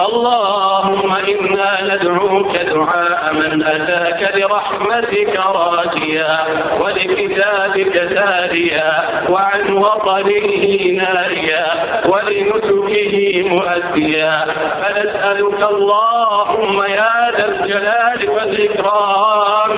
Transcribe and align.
اللهم 0.00 1.12
إنا 1.16 1.94
ندعوك 1.94 2.56
دعاء 2.56 3.32
من 3.34 3.62
أتاك 3.62 4.34
برحمتك 4.34 5.40
راجيا 5.54 6.38
ولكتابك 6.80 7.92
تاليا 7.94 9.04
وعن 9.28 9.72
وطنه 9.72 10.64
ناريا 11.02 11.66
ولنسكه 12.06 13.42
مؤديا 13.48 14.44
فنسألك 14.82 15.62
اللهم 15.70 16.82
يا 16.82 17.30
ذا 17.36 17.44
الجلال 17.48 18.30
والإكرام 18.30 19.70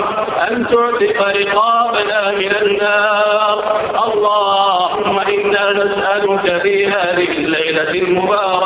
أن 0.50 0.66
تعتق 0.66 1.20
رقابنا 1.36 2.30
من 2.30 2.52
النار 2.62 3.64
اللهم 4.06 5.18
إنا 5.18 5.72
نسألك 5.72 6.62
في 6.62 6.86
هذه 6.86 7.28
الليلة 7.28 7.90
المباركة 7.90 8.65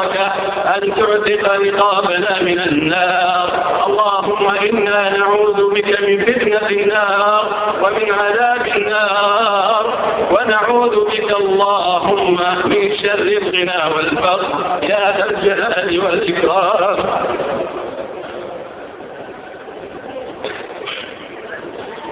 أن 0.77 0.95
تعتق 0.95 1.52
رقابنا 1.52 2.43
من 2.43 2.61
النار. 2.61 3.48
اللهم 3.87 4.48
إنا 4.48 5.19
نعوذ 5.19 5.74
بك 5.74 6.01
من 6.01 6.24
فتنة 6.24 6.69
النار 6.70 7.45
ومن 7.83 8.12
عذاب 8.12 8.66
النار. 8.77 9.84
ونعوذ 10.30 11.05
بك 11.11 11.30
اللهم 11.41 12.38
من 12.64 12.97
شر 13.02 13.28
الغنى 13.42 13.95
والفقر 13.95 14.78
يا 14.83 15.16
ذا 15.19 15.25
الجلال 15.30 16.01
والإكرام. 16.05 16.98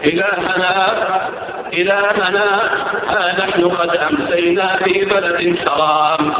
إلهنا 0.04 0.96
إلهنا 1.72 2.70
ها 3.08 3.36
نحن 3.38 3.68
قد 3.68 3.90
أمسينا 3.96 4.76
في 4.84 5.04
بلد 5.04 5.58
حرام 5.68 6.32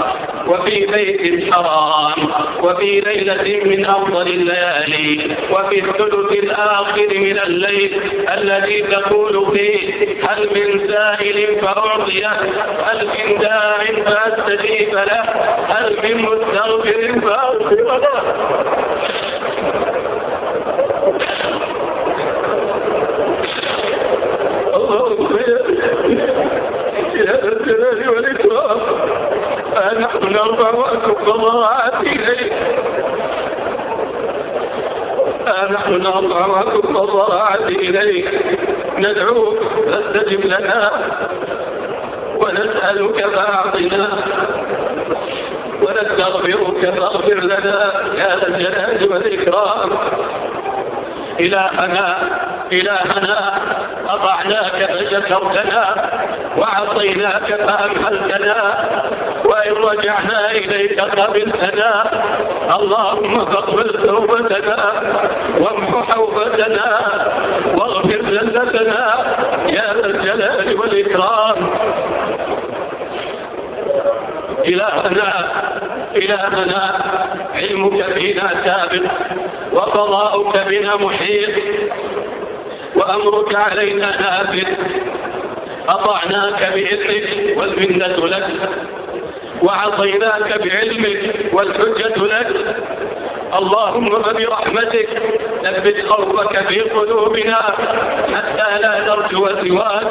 وفي 0.47 0.87
بيت 0.87 1.55
حرام 1.55 2.29
وفي 2.63 3.01
ليلة 3.01 3.65
من 3.65 3.87
أفضل 3.87 4.27
الليالي 4.29 5.37
وفي 5.51 5.79
الثلث 5.85 6.33
الآخر 6.33 7.09
من 7.19 7.39
الليل 7.39 8.01
الذي 8.33 8.83
تقول 8.83 9.57
فيه 9.57 9.89
هل 10.29 10.49
من 10.55 10.89
سائل 10.89 11.61
فأعطيه 11.61 12.29
هل 12.87 13.07
من 13.07 13.39
داع 13.39 13.85
فأستجيب 14.07 14.95
له 14.95 15.23
هل 15.69 15.97
من 16.05 16.23
مستغفر 16.23 17.21
فأغفر 17.21 17.99
له. 17.99 18.28
الجلال 27.49 28.09
والإكرام. 28.11 28.79
نحن 30.01 30.33
نرفع 30.33 30.75
وأكف 30.75 31.29
الضراعات 31.29 32.01
إليك. 32.01 32.53
نحن 35.71 35.93
نرفع 36.03 36.47
وأكف 36.47 36.85
الضراعات 36.85 37.69
إليك. 37.69 38.41
ندعوك 38.99 39.59
فاستجب 39.87 40.45
لنا 40.45 40.93
ونسألك 42.37 43.27
فأعطنا 43.27 44.19
ونستغفرك 45.83 46.95
فاغفر 46.99 47.35
لنا 47.35 47.93
يا 48.15 48.37
ذا 48.37 48.47
الجلال 48.47 49.13
والإكرام. 49.13 49.91
إلهنا 51.41 52.19
إلهنا 52.73 53.61
أطعناك 54.09 54.91
فشكرتنا 54.93 56.11
وعصيناك 56.59 57.55
فأمهلتنا 57.55 58.89
وإن 59.45 59.73
رجعنا 59.73 60.51
إليك 60.51 61.01
قبلتنا 61.01 62.11
اللهم 62.77 63.45
فاقبل 63.45 64.07
توبتنا 64.07 64.93
وامح 65.61 66.11
حوبتنا 66.11 67.01
واغفر 67.75 68.21
ذنبتنا 68.21 69.17
يا 69.67 69.95
ذا 69.95 70.07
الجلال 70.07 70.81
والإكرام. 70.81 71.57
إلهنا 74.65 75.49
إلهنا 76.17 76.95
علمك 77.55 78.05
فينا 78.13 78.51
سابق 78.65 79.11
وقضاؤك 79.73 80.59
بنا 80.69 80.97
محيط. 80.97 81.55
وأمرك 82.99 83.55
علينا 83.55 84.09
نافذ 84.21 84.69
أطعناك 85.89 86.73
بإذنك 86.75 87.59
والمنة 87.59 88.27
لك 88.27 88.49
وعصيناك 89.63 90.61
بعلمك 90.63 91.35
والحجة 91.53 92.17
لك. 92.17 92.77
اللهم 93.59 94.09
برحمتك 94.09 95.09
ثبت 95.63 96.09
خوفك 96.09 96.69
في 96.69 96.81
قلوبنا 96.81 97.61
حتى 98.35 98.69
لا 98.83 98.93
نرجو 99.07 99.49
سواك 99.49 100.11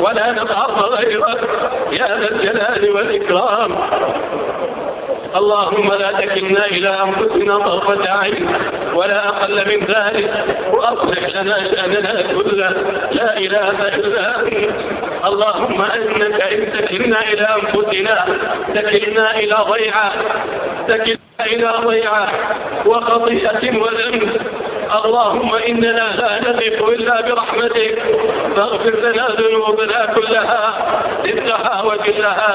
ولا 0.00 0.32
نخاف 0.32 0.78
غيرك. 0.78 1.40
يا 1.92 2.06
ذا 2.06 2.28
الجلال 2.30 2.90
والإكرام. 2.90 3.70
اللهم 5.36 5.92
لا 5.92 6.12
تكلنا 6.12 6.66
إلى 6.66 7.02
أنفسنا 7.02 7.58
طرفة 7.58 8.10
عين 8.10 8.48
ولا 8.94 9.28
أقل 9.28 9.54
من 9.54 9.86
ذلك 9.86 10.44
وأصلح 10.72 11.28
لنا 11.28 11.70
شأننا 11.70 12.22
كله. 12.22 12.70
لا 13.10 13.38
إله 13.38 13.88
إلا 13.94 14.40
أنت. 14.40 14.70
اللهم 15.24 15.82
إنك 15.82 16.40
إن 16.40 16.72
تكلنا 16.72 17.22
إلى 17.22 17.48
أنفسنا 17.62 18.26
تكلنا 18.74 19.36
إلى 19.36 19.56
ضيعة 19.70 20.12
تكلنا 20.88 21.18
إلى 21.46 21.72
ضيعة 21.86 22.28
وخطيئة 22.86 23.78
وذنب. 23.78 24.27
اللهم 24.88 25.54
إننا 25.54 26.16
لا 26.16 26.40
نثق 26.40 26.88
إلا 26.88 27.20
برحمتك. 27.20 27.98
فاغفر 28.56 28.94
لنا 28.96 29.28
ذنوبنا 29.28 30.06
كلها 30.14 30.62
دقها 31.24 31.82
وجلها 31.82 32.52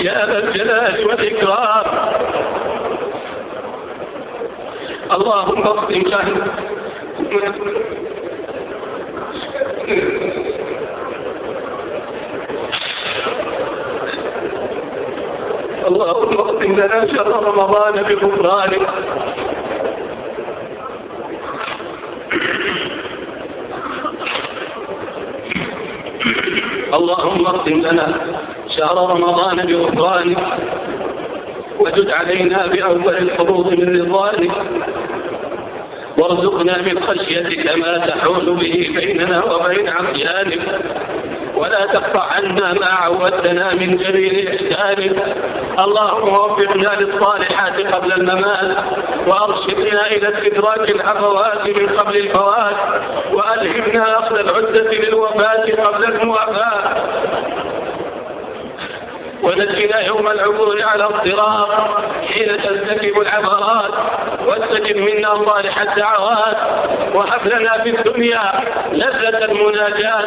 يا 0.00 0.26
ذا 0.26 0.38
الجلال 0.38 1.06
والإكرام. 1.06 1.84
اللهم 5.12 5.62
اختم 5.62 6.02
لنا. 6.06 6.46
اللهم 15.86 16.38
اختم 16.40 16.72
لنا 16.72 17.06
شهر 17.06 17.44
رمضان 17.44 18.02
بغفرانك 18.02 18.88
اللهم 26.94 27.46
اختم 27.46 27.80
لنا 27.80 28.14
شهر 28.76 28.96
رمضان 29.10 29.56
بغفرانك 29.66 30.38
وجد 31.80 32.10
علينا 32.10 32.66
بأول 32.66 33.16
الحظوظ 33.16 33.66
من 33.66 34.00
رضوانك 34.00 34.50
وارزقنا 36.18 36.82
من 36.82 37.02
خشيتك 37.06 37.76
ما 37.76 37.98
تحول 38.06 38.44
به 38.44 38.90
بيننا 38.94 39.44
وبين 39.44 39.88
عصيانك. 39.88 40.60
ولا 41.56 41.86
تقطع 41.86 42.22
عنا 42.22 42.72
ما 42.72 42.86
عودتنا 42.86 43.74
من 43.74 43.96
جميل 43.96 44.48
إحسانك 44.48 45.36
اللهم 45.78 46.28
وفقنا 46.28 46.90
للصالحات 47.00 47.94
قبل 47.94 48.12
الممات. 48.12 48.76
وأرشدنا 49.26 50.06
إلى 50.06 50.28
استدراك 50.28 50.90
العفوات 50.90 51.66
من 51.66 51.86
قبل 51.98 52.16
الفوات. 52.16 52.76
وألهمنا 53.32 54.18
أخذ 54.18 54.36
العدة 54.36 54.92
للوفاة 54.92 55.66
قبل 55.86 56.04
الموافاة 56.04 56.71
ونجنا 59.42 60.00
يوم 60.00 60.28
العبور 60.28 60.82
على 60.82 61.04
الصراط 61.06 61.68
حين 62.26 62.62
تلتكب 62.62 63.20
العبرات 63.20 63.90
واستجب 64.46 64.96
منا 64.96 65.44
صالح 65.44 65.80
الدعوات 65.80 66.56
وهب 67.14 67.46
لنا 67.46 67.82
في 67.82 67.88
الدنيا 67.90 68.52
لذة 68.92 69.44
المناجاة 69.44 70.24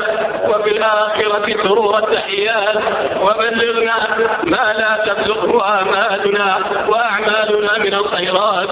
وفي 0.49 0.71
الآخرة 0.71 1.63
سرور 1.63 1.97
التحيات 1.97 2.77
وبلغنا 3.21 4.17
ما 4.43 4.73
لا 4.77 5.13
تبلغه 5.13 5.81
آمالنا 5.81 6.57
وأعمالنا 6.87 7.77
من 7.77 7.93
الخيرات. 7.93 8.69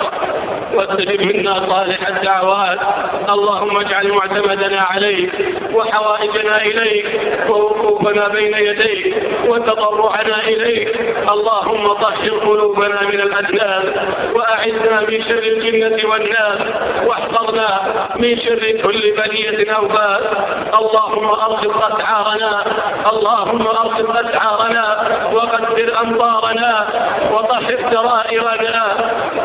واستجب 0.74 1.22
منا 1.22 1.66
صالح 1.69 2.07
الدعوات 2.07 2.80
اللهم 3.30 3.78
اجعل 3.78 4.07
معتمدنا 4.12 4.81
عليك 4.81 5.31
وحوائجنا 5.74 6.62
إليك 6.62 7.06
ووقوفنا 7.50 8.28
بين 8.28 8.54
يديك 8.54 9.24
وتضرعنا 9.48 10.38
إليك. 10.48 10.90
اللهم 11.30 11.94
طهر 11.94 12.30
قلوبنا 12.30 13.02
من 13.02 13.20
الأدنان 13.20 13.84
وأعذنا 14.36 15.02
من 15.10 15.24
شر 15.24 15.44
الجنة 15.44 16.10
والناس 16.10 16.60
واحفظنا 17.06 17.70
من 18.16 18.40
شر 18.40 18.72
كل 18.84 19.12
بلية 19.12 19.72
أو 19.72 19.88
باس 19.88 20.24
اللهم 20.80 21.28
أرصد 21.28 21.74
أسعارنا. 21.92 22.64
اللهم 23.12 23.68
أرصد 23.68 24.10
أسعارنا. 24.25 24.86
وقدر 25.34 26.02
أمطارنا. 26.02 26.88
وطهر 27.31 27.78
سرائرنا 27.92 29.02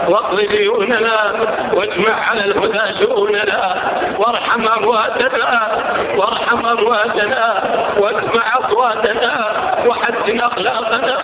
واقض 0.09 0.41
ديوننا 0.41 1.33
واجمع 1.73 2.15
على 2.15 2.45
الهدى 2.45 2.99
شؤوننا 3.01 3.77
وارحم 4.19 4.69
أمواتنا 4.69 5.69
وارحم 6.17 6.67
أمواتنا 6.67 7.63
واسمع 7.99 8.59
أصواتنا 8.59 9.53
وحسن 9.87 10.41
أخلاقنا. 10.41 11.19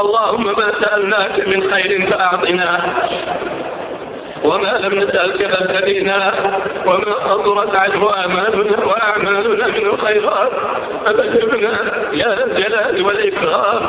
اللهم 0.00 0.44
ما 0.44 0.72
سألناك 0.80 1.48
من 1.48 1.70
خير 1.72 2.06
فأعطنا 2.10 2.80
وما 4.44 4.78
لم 4.78 5.02
نسألك 5.02 5.46
فابتلينا 5.46 6.34
وما 6.86 7.14
قصرت 7.14 7.76
عنه 7.76 8.24
آمالنا 8.24 8.84
وأعمالنا 8.84 9.66
من 9.66 9.86
الخيرات 9.86 10.52
فبشرنا 11.04 11.78
يا 12.12 12.44
الجلال 12.44 13.02
والإكرام. 13.02 13.80